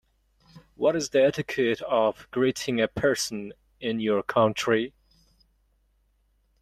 [0.73, 4.95] What is the etiquette of greeting a person in your country?